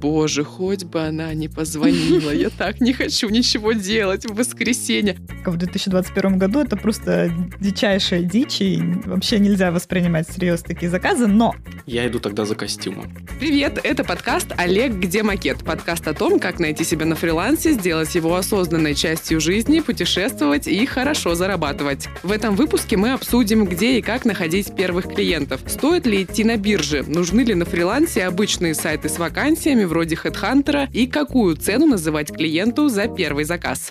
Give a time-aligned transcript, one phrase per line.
[0.00, 2.30] боже, хоть бы она не позвонила.
[2.30, 5.16] Я так не хочу ничего делать в воскресенье.
[5.44, 7.30] В 2021 году это просто
[7.60, 11.54] дичайшая дичь, и вообще нельзя воспринимать всерьез такие заказы, но...
[11.86, 13.12] Я иду тогда за костюмом.
[13.38, 18.14] Привет, это подкаст «Олег, где макет?» Подкаст о том, как найти себя на фрилансе, сделать
[18.14, 22.08] его осознанной частью жизни, путешествовать и хорошо зарабатывать.
[22.22, 25.60] В этом выпуске мы обсудим, где и как находить первых клиентов.
[25.66, 27.02] Стоит ли идти на бирже?
[27.02, 30.88] Нужны ли на фрилансе обычные сайты с вакансиями вроде HeadHunter?
[30.92, 33.90] И какую цену называть клиенту за первый заказ?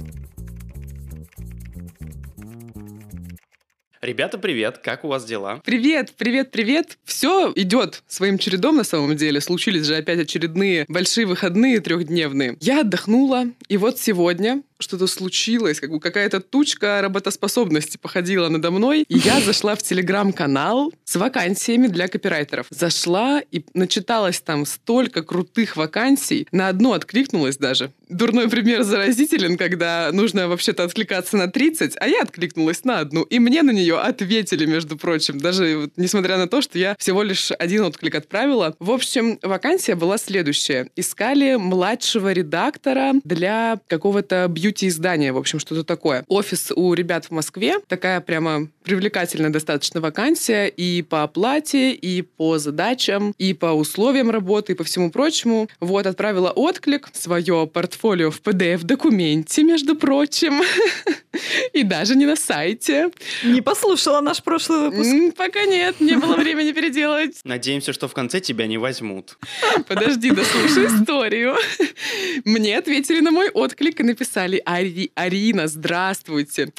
[4.01, 5.61] Ребята, привет, как у вас дела?
[5.65, 6.97] Привет, привет, привет.
[7.03, 9.41] Все идет своим чередом на самом деле.
[9.41, 12.55] Случились же опять очередные большие выходные трехдневные.
[12.61, 19.03] Я отдохнула, и вот сегодня что-то случилось, как бы какая-то тучка работоспособности походила надо мной,
[19.07, 22.67] и я зашла в телеграм-канал с вакансиями для копирайтеров.
[22.69, 27.91] Зашла и начиталась там столько крутых вакансий, на одну откликнулась даже.
[28.07, 33.37] Дурной пример заразителен, когда нужно вообще-то откликаться на 30, а я откликнулась на одну, и
[33.37, 37.51] мне на нее ответили, между прочим, даже вот, несмотря на то, что я всего лишь
[37.51, 38.75] один отклик отправила.
[38.79, 40.89] В общем, вакансия была следующая.
[40.95, 46.23] Искали младшего редактора для какого-то бьюти бьюти-издание, в общем, что-то такое.
[46.27, 52.57] Офис у ребят в Москве, такая прямо привлекательная достаточно вакансия и по оплате, и по
[52.57, 55.69] задачам, и по условиям работы, и по всему прочему.
[55.79, 60.61] Вот, отправила отклик, свое портфолио в PDF-документе, между прочим,
[61.73, 63.09] и даже не на сайте.
[63.43, 65.35] Не послушала наш прошлый выпуск.
[65.35, 67.39] Пока нет, не было времени переделать.
[67.43, 69.37] Надеемся, что в конце тебя не возьмут.
[69.87, 71.55] Подожди, дослушай историю.
[72.45, 76.73] Мне ответили на мой отклик и написали Ари, Арина, здравствуйте.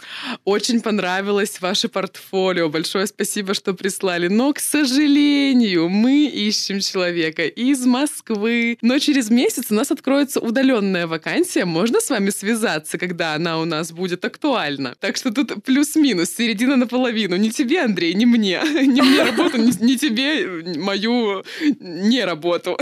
[0.44, 2.68] Очень понравилось ваше портфолио.
[2.68, 4.28] Большое спасибо, что прислали.
[4.28, 8.78] Но, к сожалению, мы ищем человека из Москвы.
[8.82, 11.64] Но через месяц у нас откроется удаленная вакансия.
[11.64, 14.94] Можно с вами связаться, когда она у нас будет актуальна?
[15.00, 17.36] Так что тут плюс-минус, середина наполовину.
[17.36, 18.60] Не тебе, Андрей, не мне.
[18.90, 21.44] Не мне работу, не тебе мою
[21.80, 22.78] не работу.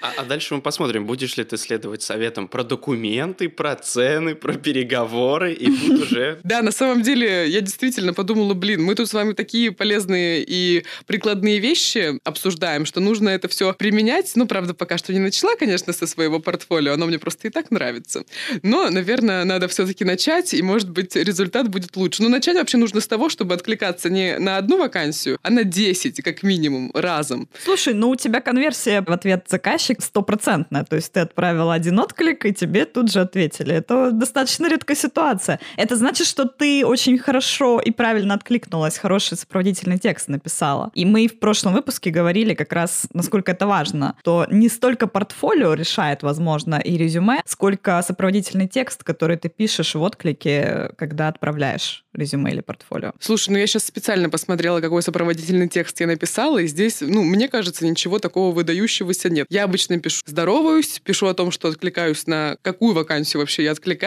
[0.00, 4.34] А, а дальше мы посмотрим, будешь ли ты следовать советам про документы, про цены, планы,
[4.34, 6.38] про переговоры, и тут уже...
[6.44, 10.84] Да, на самом деле, я действительно подумала, блин, мы тут с вами такие полезные и
[11.06, 14.32] прикладные вещи обсуждаем, что нужно это все применять.
[14.34, 17.70] Ну, правда, пока что не начала, конечно, со своего портфолио, оно мне просто и так
[17.70, 18.24] нравится.
[18.62, 22.22] Но, наверное, надо все-таки начать, и, может быть, результат будет лучше.
[22.22, 26.22] Но начать вообще нужно с того, чтобы откликаться не на одну вакансию, а на 10,
[26.22, 27.48] как минимум, разом.
[27.64, 32.44] Слушай, ну у тебя конверсия в ответ заказчик стопроцентная, то есть ты отправил один отклик,
[32.46, 33.74] и тебе тут же ответили.
[33.74, 35.58] Это достаточно редкая ситуация.
[35.76, 40.92] Это значит, что ты очень хорошо и правильно откликнулась, хороший сопроводительный текст написала.
[40.94, 45.74] И мы в прошлом выпуске говорили как раз, насколько это важно, то не столько портфолио
[45.74, 52.52] решает, возможно, и резюме, сколько сопроводительный текст, который ты пишешь в отклике, когда отправляешь резюме
[52.52, 53.12] или портфолио.
[53.18, 57.48] Слушай, ну я сейчас специально посмотрела, какой сопроводительный текст я написала, и здесь, ну, мне
[57.48, 59.46] кажется, ничего такого выдающегося нет.
[59.50, 64.01] Я обычно пишу «здороваюсь», пишу о том, что откликаюсь на какую вакансию вообще я откликаюсь,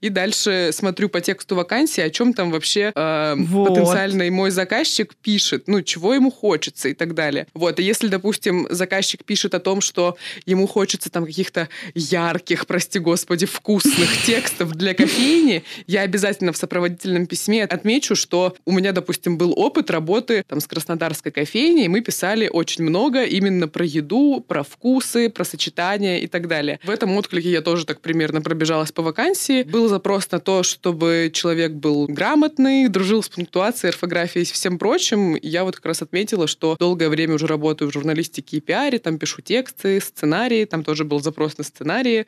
[0.00, 3.68] и дальше смотрю по тексту вакансии, о чем там вообще э, вот.
[3.68, 7.46] потенциальный мой заказчик пишет, ну, чего ему хочется и так далее.
[7.54, 12.98] Вот, и если, допустим, заказчик пишет о том, что ему хочется там каких-то ярких, прости
[12.98, 19.38] господи, вкусных текстов для кофейни, я обязательно в сопроводительном письме отмечу, что у меня, допустим,
[19.38, 24.44] был опыт работы там с краснодарской кофейней, и мы писали очень много именно про еду,
[24.46, 26.78] про вкусы, про сочетания и так далее.
[26.84, 29.23] В этом отклике я тоже так примерно пробежалась по вакансии.
[29.66, 35.36] Был запрос на то, чтобы человек был грамотный, дружил с пунктуацией, орфографией и всем прочим.
[35.40, 39.18] Я вот как раз отметила, что долгое время уже работаю в журналистике и пиаре, там
[39.18, 42.26] пишу тексты, сценарии, там тоже был запрос на сценарии.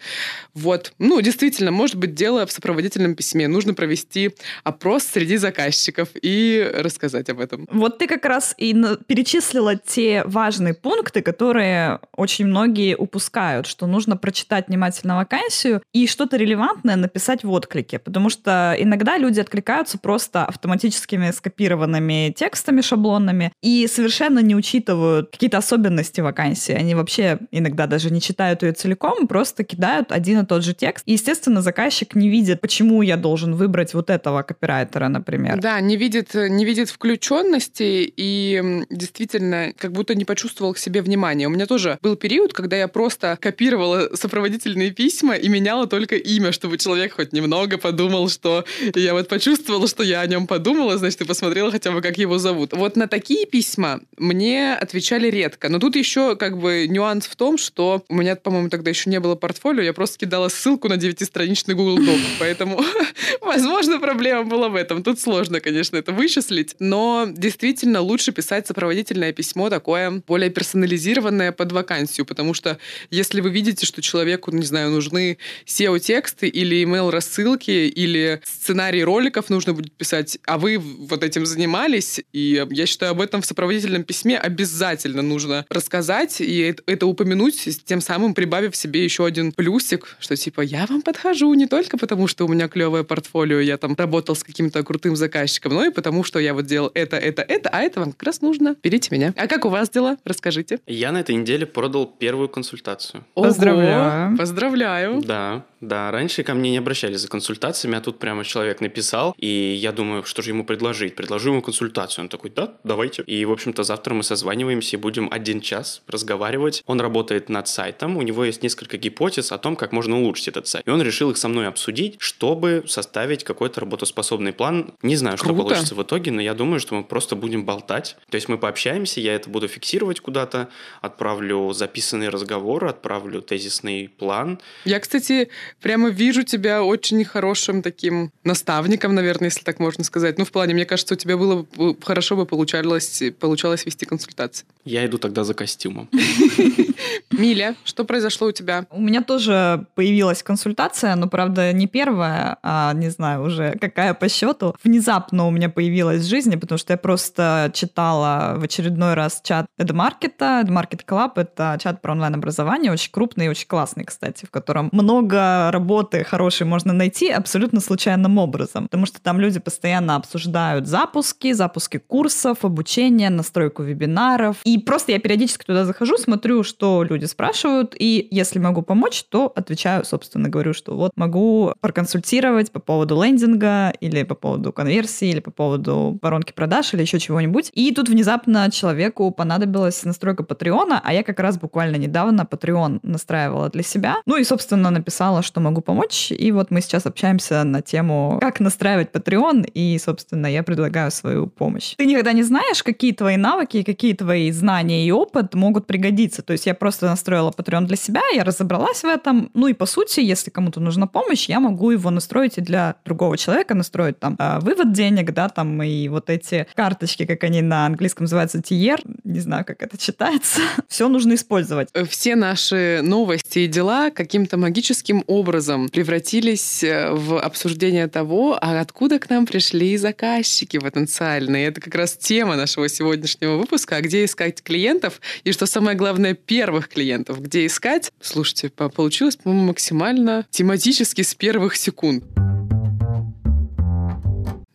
[0.55, 0.93] Вот.
[0.99, 3.49] Ну, действительно, может быть, дело в сопроводительном письме.
[3.49, 4.31] Нужно провести
[4.65, 7.67] опрос среди заказчиков и рассказать об этом.
[7.71, 8.75] Вот ты как раз и
[9.07, 16.37] перечислила те важные пункты, которые очень многие упускают, что нужно прочитать внимательно вакансию и что-то
[16.37, 23.89] релевантное написать в отклике, потому что иногда люди откликаются просто автоматическими скопированными текстами шаблонными и
[23.91, 26.73] совершенно не учитывают какие-то особенности вакансии.
[26.73, 31.03] Они вообще иногда даже не читают ее целиком, просто кидают один и тот же текст.
[31.07, 35.61] И, естественно, заказчик не видит, почему я должен выбрать вот этого копирайтера, например.
[35.61, 41.47] Да, не видит, не видит включенности и действительно как будто не почувствовал к себе внимания.
[41.47, 46.53] У меня тоже был период, когда я просто копировала сопроводительные письма и меняла только имя,
[46.53, 48.65] чтобы чтобы человек хоть немного подумал, что
[48.95, 52.39] я вот почувствовала, что я о нем подумала, значит, и посмотрела хотя бы, как его
[52.39, 52.73] зовут.
[52.73, 55.69] Вот на такие письма мне отвечали редко.
[55.69, 59.21] Но тут еще как бы нюанс в том, что у меня, по-моему, тогда еще не
[59.21, 62.83] было портфолио, я просто кидала ссылку на девятистраничный Google Doc, поэтому,
[63.41, 65.03] возможно, проблема была в этом.
[65.03, 71.73] Тут сложно, конечно, это вычислить, но действительно лучше писать сопроводительное письмо такое более персонализированное под
[71.73, 72.79] вакансию, потому что
[73.11, 79.73] если вы видите, что человеку, не знаю, нужны SEO-тексты или email-рассылки, или сценарий роликов нужно
[79.73, 84.39] будет писать, а вы вот этим занимались, и я считаю, об этом в сопроводительном письме
[84.39, 90.61] обязательно нужно рассказать и это упомянуть, тем самым прибавив себе еще один плюсик, что типа
[90.61, 94.43] я вам подхожу не только потому, что у меня клевое портфолио, я там работал с
[94.43, 98.01] каким-то крутым заказчиком, но и потому, что я вот делал это, это, это, а это
[98.01, 98.77] вам как раз нужно.
[98.83, 99.33] Берите меня.
[99.37, 100.17] А как у вас дела?
[100.25, 100.81] Расскажите.
[100.87, 103.25] Я на этой неделе продал первую консультацию.
[103.35, 104.37] Поздравляю.
[104.37, 105.21] Поздравляю.
[105.23, 106.11] Да, да.
[106.11, 110.25] Раньше ко мне не обращались за консультациями, а тут прямо человек написал, и я думаю,
[110.25, 111.15] что же ему предложить?
[111.15, 112.25] Предложу ему консультацию.
[112.25, 113.23] Он такой, да, давайте.
[113.23, 116.83] И, в общем-то, завтра мы созваниваемся и будем один час разговаривать.
[116.87, 120.67] Он работает над сайтом, у него есть несколько гипотез о том, как можно улучшить этот
[120.67, 120.87] сайт.
[120.87, 124.95] И он решил их со мной обсудить, чтобы составить какой-то работоспособный план.
[125.03, 125.63] Не знаю, что Круто.
[125.63, 128.17] получится в итоге, но я думаю, что мы просто будем болтать.
[128.31, 130.69] То есть мы пообщаемся, я это буду фиксировать куда-то,
[131.01, 134.61] отправлю записанный разговор, отправлю тезисный план.
[134.85, 135.51] Я, кстати,
[135.81, 140.39] прямо вижу тебя очень хорошим таким наставником, наверное, если так можно сказать.
[140.39, 144.67] Ну, в плане, мне кажется, у тебя было бы хорошо бы получалось, получалось вести консультации.
[144.85, 146.09] Я иду тогда за костюмом.
[147.31, 148.87] Миля, что произошло у тебя?
[148.91, 154.29] У меня тоже появилась консультация, но, правда, не первая, а, не знаю уже, какая по
[154.29, 154.75] счету.
[154.85, 159.67] Внезапно у меня появилась в жизни, потому что я просто читала в очередной раз чат
[159.79, 160.39] EdMarket.
[160.39, 165.71] EdMarket Club— это чат про онлайн-образование, очень крупный и очень классный, кстати, в котором много
[165.73, 171.97] работы хорошей можно найти абсолютно случайным образом, потому что там люди постоянно обсуждают запуски, запуски
[171.97, 174.57] курсов, обучение, настройку вебинаров.
[174.65, 179.51] И просто я периодически туда захожу, смотрю, что люди спрашивают, и если могу помочь, то
[179.57, 185.41] отвечаю, собственно, говорю, что вот могу проконсультировать по поводу лендинга или по поводу конверсии, или
[185.41, 187.71] по поводу воронки продаж, или еще чего-нибудь.
[187.73, 193.71] И тут внезапно человеку понадобилась настройка Патреона, а я как раз буквально недавно Patreon настраивала
[193.71, 194.17] для себя.
[194.27, 196.26] Ну и, собственно, написала, что могу помочь.
[196.33, 201.47] И вот мы сейчас общаемся на тему, как настраивать Patreon, и, собственно, я предлагаю свою
[201.47, 201.95] помощь.
[201.97, 206.43] Ты никогда не знаешь, какие твои навыки, какие твои знания и опыт могут пригодиться.
[206.43, 209.51] То есть я просто настроила Patreon для себя, я разобралась в этом.
[209.55, 213.37] Ну и, по сути, если кому-то нужна помощь, я могу его настроить и для другого
[213.37, 217.87] человека, настроить там э, вывод денег, да, там и вот эти карточки, как они на
[217.87, 220.61] английском называются, TR, не знаю, как это читается.
[220.89, 221.89] Все нужно использовать.
[222.09, 229.19] Все наши новости и дела каким-то магическим образом превратились э, в обсуждение того, а откуда
[229.19, 231.67] к нам пришли заказчики потенциальные.
[231.67, 236.35] Это как раз тема нашего сегодняшнего выпуска, а где искать клиентов и, что самое главное,
[236.35, 238.13] первых клиентов, где искать.
[238.21, 242.23] Слушайте, по- получилось, по-моему, максимально тематически с первых секунд.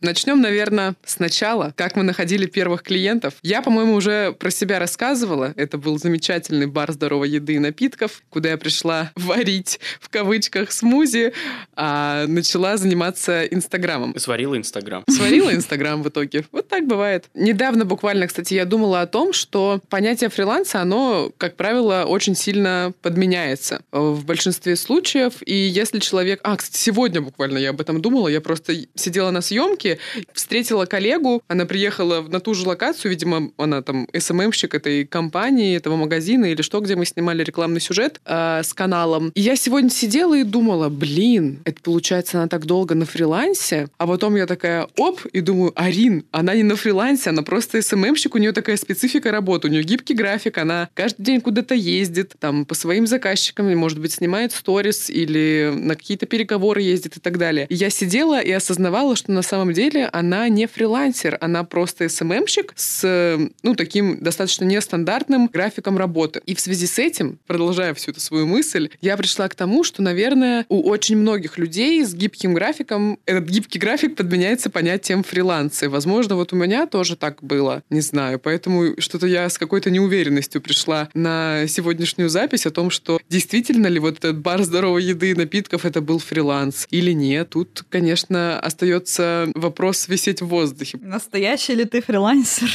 [0.02, 3.34] Начнем, наверное, сначала, как мы находили первых клиентов.
[3.42, 5.54] Я, по-моему, уже про себя рассказывала.
[5.56, 11.32] Это был замечательный бар здоровой еды и напитков, куда я пришла варить, в кавычках, смузи,
[11.76, 14.18] а начала заниматься Инстаграмом.
[14.18, 15.04] Сварила Инстаграм.
[15.08, 16.46] Сварила Инстаграм в итоге.
[16.50, 17.26] Вот так бывает.
[17.34, 22.92] Недавно буквально, кстати, я думала о том, что понятие фриланса, оно, как правило, очень сильно
[23.02, 25.34] подменяется в большинстве случаев.
[25.46, 26.40] И если человек...
[26.42, 28.26] А, кстати, сегодня буквально я об этом думала.
[28.26, 29.91] Я просто сидела на съемке,
[30.32, 35.96] встретила коллегу, она приехала на ту же локацию, видимо, она там СММщик этой компании, этого
[35.96, 39.30] магазина или что, где мы снимали рекламный сюжет э, с каналом.
[39.34, 44.06] И я сегодня сидела и думала, блин, это получается она так долго на фрилансе, а
[44.06, 48.38] потом я такая, оп, и думаю, Арин, она не на фрилансе, она просто СММщик, у
[48.38, 52.74] нее такая специфика работы, у нее гибкий график, она каждый день куда-то ездит, там, по
[52.74, 57.66] своим заказчикам, может быть, снимает сторис или на какие-то переговоры ездит и так далее.
[57.68, 59.81] И я сидела и осознавала, что на самом деле
[60.12, 66.42] она не фрилансер, она просто СММщик с, ну, таким достаточно нестандартным графиком работы.
[66.46, 70.02] И в связи с этим, продолжая всю эту свою мысль, я пришла к тому, что,
[70.02, 75.86] наверное, у очень многих людей с гибким графиком этот гибкий график подменяется понятием фриланса.
[75.86, 78.38] И, возможно, вот у меня тоже так было, не знаю.
[78.38, 83.98] Поэтому что-то я с какой-то неуверенностью пришла на сегодняшнюю запись о том, что действительно ли
[83.98, 87.50] вот этот бар здоровой еды и напитков это был фриланс или нет.
[87.50, 90.98] Тут, конечно, остается вопрос вопрос висеть в воздухе.
[91.00, 92.68] Настоящий ли ты фрилансер?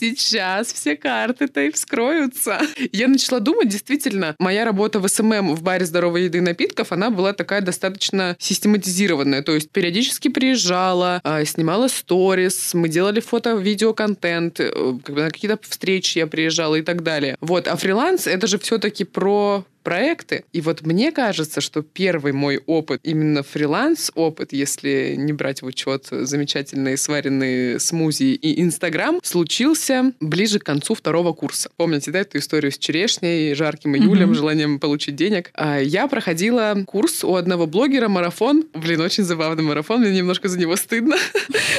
[0.00, 2.58] Сейчас все карты-то и вскроются.
[2.92, 7.10] Я начала думать, действительно, моя работа в SMM в баре здоровой еды и напитков, она
[7.10, 9.42] была такая достаточно систематизированная.
[9.42, 14.72] То есть периодически приезжала, а, снимала сторис, мы делали фото-видео-контент, э,
[15.08, 17.36] на какие-то встречи я приезжала и так далее.
[17.40, 17.68] Вот.
[17.68, 20.44] А фриланс— это же все-таки про проекты.
[20.52, 26.06] И вот мне кажется, что первый мой опыт, именно фриланс-опыт, если не брать в учет
[26.10, 31.70] замечательные сваренные смузи и Инстаграм, случился ближе к концу второго курса.
[31.76, 34.34] Помните, да, эту историю с черешней, жарким июлем, mm-hmm.
[34.34, 35.50] желанием получить денег?
[35.54, 38.64] А я проходила курс у одного блогера, марафон.
[38.74, 41.16] Блин, очень забавный марафон, мне немножко за него стыдно.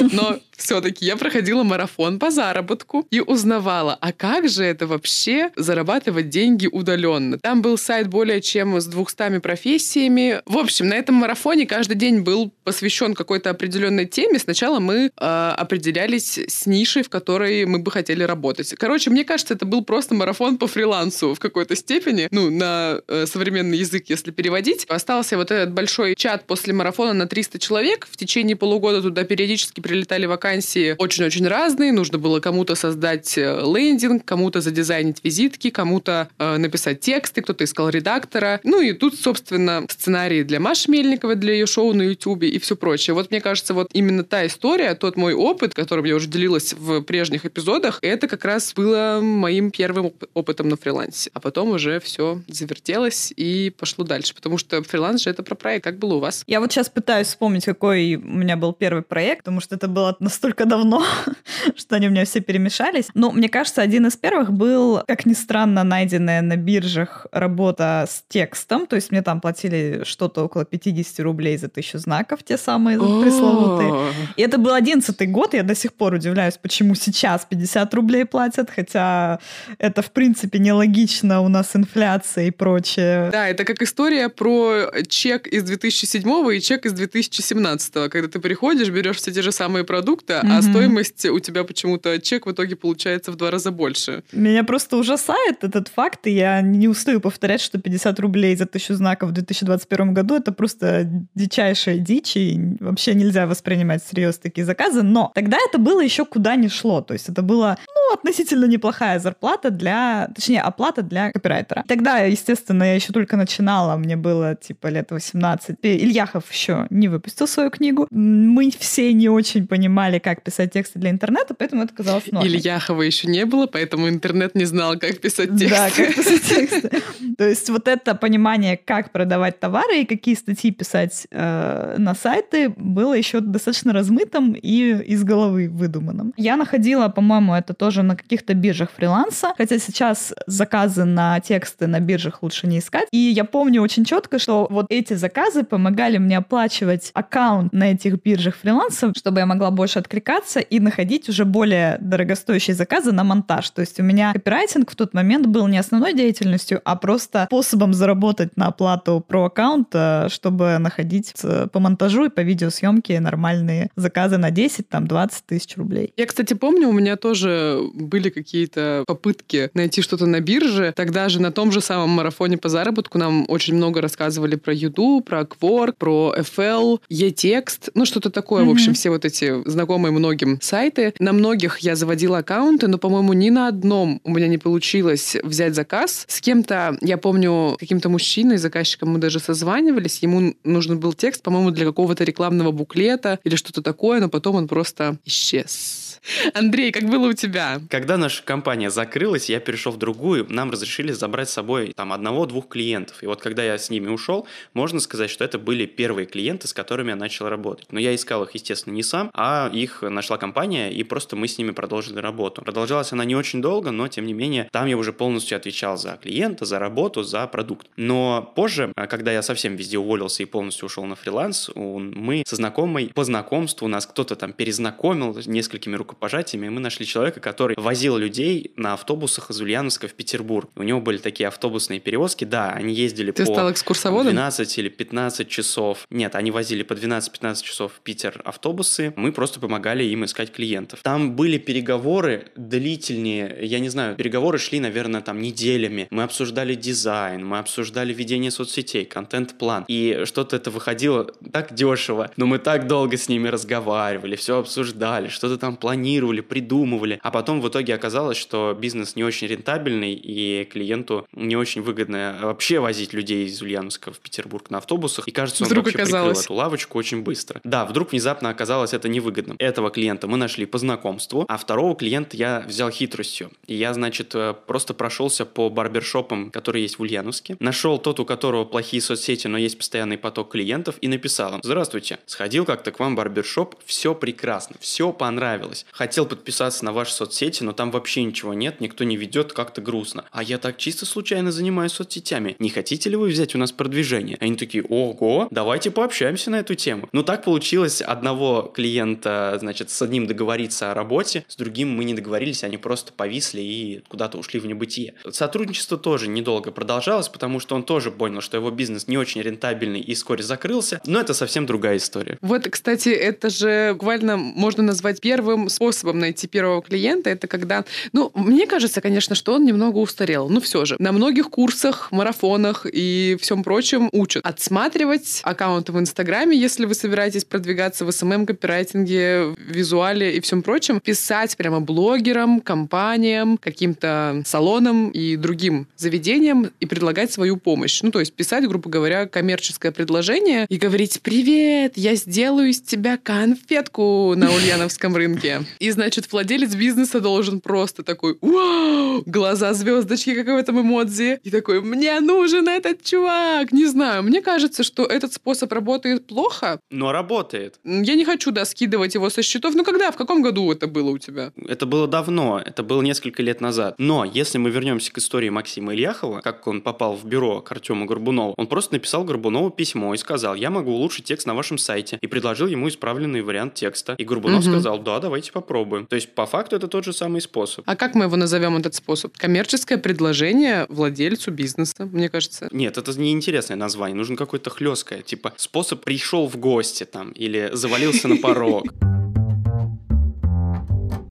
[0.12, 6.28] Но все-таки я проходила марафон по заработку и узнавала, а как же это вообще зарабатывать
[6.28, 7.38] деньги удаленно.
[7.38, 10.40] Там был сайт более чем с 200 профессиями.
[10.46, 14.38] В общем, на этом марафоне каждый день был посвящен какой-то определенной теме.
[14.38, 18.74] Сначала мы э, определялись с нишей, в которой мы бы хотели работать.
[18.74, 23.26] Короче, мне кажется, это был просто марафон по фрилансу в какой-то степени, ну, на э,
[23.26, 24.84] современный язык, если переводить.
[24.88, 28.06] Остался вот этот большой чат после марафона на 300 человек.
[28.10, 31.92] В течение полугода туда периодически прилетали вакансии вакансии очень-очень разные.
[31.92, 37.83] Нужно было кому-то создать э, лендинг, кому-то задизайнить визитки, кому-то э, написать тексты, кто-то искал
[37.88, 38.60] редактора.
[38.64, 42.76] Ну и тут, собственно, сценарии для Маши Мельниковой, для ее шоу на YouTube и все
[42.76, 43.14] прочее.
[43.14, 47.02] Вот мне кажется, вот именно та история, тот мой опыт, которым я уже делилась в
[47.02, 51.30] прежних эпизодах, это как раз было моим первым опытом на фрилансе.
[51.34, 54.34] А потом уже все завертелось и пошло дальше.
[54.34, 55.84] Потому что фриланс же это про проект.
[55.84, 56.44] Как было у вас?
[56.46, 60.16] Я вот сейчас пытаюсь вспомнить, какой у меня был первый проект, потому что это было
[60.20, 61.04] настолько давно,
[61.76, 63.08] что они у меня все перемешались.
[63.14, 68.24] Но мне кажется, один из первых был, как ни странно, найденная на биржах работа с
[68.28, 68.86] текстом.
[68.86, 74.12] То есть мне там платили что-то около 50 рублей за тысячу знаков, те самые пресловутые.
[74.36, 78.70] И это был одиннадцатый год, я до сих пор удивляюсь, почему сейчас 50 рублей платят,
[78.70, 79.38] хотя
[79.78, 83.30] это, в принципе, нелогично, у нас инфляция и прочее.
[83.30, 88.88] Да, это как история про чек из 2007 и чек из 2017, когда ты приходишь,
[88.88, 90.50] берешь все те же самые продукты, mm-hmm.
[90.50, 94.22] а стоимость у тебя почему-то чек в итоге получается в два раза больше.
[94.32, 98.94] Меня просто ужасает этот факт, и я не устаю повторять, что 50 рублей за тысячу
[98.94, 105.02] знаков в 2021 году это просто дичайшая дичь, и вообще нельзя воспринимать всерьез такие заказы.
[105.02, 107.00] Но тогда это было еще куда ни шло.
[107.00, 111.84] То есть это была, ну, относительно неплохая зарплата для, точнее, оплата для копирайтера.
[111.88, 115.78] Тогда, естественно, я еще только начинала, мне было типа лет 18.
[115.82, 118.06] Ильяхов еще не выпустил свою книгу.
[118.10, 122.48] Мы все не очень понимали, как писать тексты для интернета, поэтому это казалось нормой.
[122.48, 125.68] Ильяхова еще не было, поэтому интернет не знал, как писать тексты.
[125.70, 127.02] Да, как писать тексты.
[127.38, 132.68] То есть вот это понимание, как продавать товары и какие статьи писать э, на сайты,
[132.76, 136.32] было еще достаточно размытым и из головы выдуманным.
[136.36, 142.00] Я находила, по-моему, это тоже на каких-то биржах фриланса, хотя сейчас заказы на тексты на
[142.00, 143.08] биржах лучше не искать.
[143.10, 148.22] И я помню очень четко, что вот эти заказы помогали мне оплачивать аккаунт на этих
[148.22, 153.70] биржах фриланса, чтобы я могла больше откликаться и находить уже более дорогостоящие заказы на монтаж.
[153.70, 157.94] То есть у меня копирайтинг в тот момент был не основной деятельностью, а просто способом
[157.94, 161.34] заработать на оплату про аккаунта, чтобы находить
[161.72, 166.12] по монтажу и по видеосъемке нормальные заказы на 10, там, 20 тысяч рублей.
[166.16, 170.92] Я, кстати, помню, у меня тоже были какие-то попытки найти что-то на бирже.
[170.96, 175.22] Тогда же на том же самом марафоне по заработку нам очень много рассказывали про Юду,
[175.24, 178.64] про Quark, про FL, E-текст, ну что-то такое.
[178.64, 178.68] Mm-hmm.
[178.68, 181.14] В общем, все вот эти знакомые знакомые многим сайты.
[181.18, 185.74] На многих я заводила аккаунты, но, по-моему, ни на одном у меня не получилось взять
[185.74, 186.24] заказ.
[186.28, 191.70] С кем-то, я помню, каким-то мужчиной, заказчиком мы даже созванивались, ему нужен был текст, по-моему,
[191.70, 196.03] для какого-то рекламного буклета или что-то такое, но потом он просто исчез.
[196.54, 197.80] Андрей, как было у тебя?
[197.90, 202.68] Когда наша компания закрылась, я перешел в другую, нам разрешили забрать с собой там одного-двух
[202.68, 203.22] клиентов.
[203.22, 206.72] И вот когда я с ними ушел, можно сказать, что это были первые клиенты, с
[206.72, 207.86] которыми я начал работать.
[207.90, 211.58] Но я искал их, естественно, не сам, а их нашла компания, и просто мы с
[211.58, 212.62] ними продолжили работу.
[212.62, 216.18] Продолжалась она не очень долго, но тем не менее, там я уже полностью отвечал за
[216.22, 217.86] клиента, за работу, за продукт.
[217.96, 222.56] Но позже, а, когда я совсем везде уволился и полностью ушел на фриланс, мы со
[222.56, 228.16] знакомой по знакомству, нас кто-то там перезнакомил, несколькими руководителями рукопожатиями, мы нашли человека, который возил
[228.16, 230.70] людей на автобусах из Ульяновска в Петербург.
[230.76, 234.32] У него были такие автобусные перевозки, да, они ездили Ты по стал экскурсоводом?
[234.32, 236.06] 12 или 15 часов.
[236.10, 239.12] Нет, они возили по 12-15 часов в Питер автобусы.
[239.16, 241.00] Мы просто помогали им искать клиентов.
[241.02, 246.06] Там были переговоры длительнее, я не знаю, переговоры шли, наверное, там неделями.
[246.10, 249.84] Мы обсуждали дизайн, мы обсуждали ведение соцсетей, контент-план.
[249.88, 255.28] И что-то это выходило так дешево, но мы так долго с ними разговаривали, все обсуждали,
[255.28, 256.03] что-то там планировали,
[256.40, 257.18] придумывали.
[257.22, 262.38] А потом в итоге оказалось, что бизнес не очень рентабельный, и клиенту не очень выгодно
[262.42, 265.26] вообще возить людей из Ульяновска в Петербург на автобусах.
[265.28, 266.38] И кажется, он Вдруг вообще оказалось.
[266.38, 267.60] прикрыл эту лавочку очень быстро.
[267.64, 269.56] Да, вдруг внезапно оказалось это невыгодным.
[269.58, 273.50] Этого клиента мы нашли по знакомству, а второго клиента я взял хитростью.
[273.66, 277.56] И я, значит, э, просто прошелся по барбершопам, которые есть в Ульяновске.
[277.60, 282.18] Нашел тот, у которого плохие соцсети, но есть постоянный поток клиентов, и написал им, здравствуйте,
[282.26, 285.86] сходил как-то к вам в барбершоп, все прекрасно, все понравилось.
[285.94, 290.24] Хотел подписаться на ваши соцсети, но там вообще ничего нет, никто не ведет, как-то грустно.
[290.32, 292.56] А я так чисто случайно занимаюсь соцсетями.
[292.58, 294.36] Не хотите ли вы взять у нас продвижение?
[294.40, 297.08] Они такие, ого, давайте пообщаемся на эту тему.
[297.12, 302.14] Ну так получилось, одного клиента, значит, с одним договориться о работе, с другим мы не
[302.14, 305.14] договорились, они просто повисли и куда-то ушли в небытие.
[305.30, 310.00] Сотрудничество тоже недолго продолжалось, потому что он тоже понял, что его бизнес не очень рентабельный
[310.00, 312.36] и вскоре закрылся, но это совсем другая история.
[312.40, 317.30] Вот, кстати, это же буквально можно назвать первым способом найти первого клиента.
[317.30, 320.48] Это когда, ну, мне кажется, конечно, что он немного устарел.
[320.48, 320.96] Ну, все же.
[320.98, 327.44] На многих курсах, марафонах и всем прочем учат отсматривать аккаунты в Инстаграме, если вы собираетесь
[327.44, 331.00] продвигаться в SMM, копирайтинге, визуале и всем прочем.
[331.00, 338.02] Писать прямо блогерам, компаниям, каким-то салонам и другим заведениям и предлагать свою помощь.
[338.02, 343.18] Ну, то есть писать, грубо говоря, коммерческое предложение и говорить «Привет, я сделаю из тебя
[343.18, 345.63] конфетку на Ульяновском рынке».
[345.78, 351.40] И, значит, владелец бизнеса должен просто такой «Вау!» Глаза звездочки, как в этом эмодзи.
[351.42, 356.80] И такой «Мне нужен этот чувак!» Не знаю, мне кажется, что этот способ работает плохо.
[356.90, 357.78] Но работает.
[357.84, 359.74] Я не хочу, да, скидывать его со счетов.
[359.74, 360.10] Ну, когда?
[360.10, 361.52] В каком году это было у тебя?
[361.68, 363.94] Это было давно, это было несколько лет назад.
[363.98, 368.06] Но если мы вернемся к истории Максима Ильяхова, как он попал в бюро к Артему
[368.06, 372.18] Горбунову, он просто написал Горбунову письмо и сказал, я могу улучшить текст на вашем сайте.
[372.20, 374.14] И предложил ему исправленный вариант текста.
[374.18, 374.72] И Горбунов Мгм.
[374.72, 376.06] сказал, да, давайте попробуем.
[376.06, 377.84] То есть, по факту, это тот же самый способ.
[377.88, 379.36] А как мы его назовем, этот способ?
[379.38, 382.68] Коммерческое предложение владельцу бизнеса, мне кажется.
[382.72, 387.70] Нет, это не интересное название, нужно какое-то хлесткое, типа способ пришел в гости там, или
[387.72, 388.84] завалился на порог.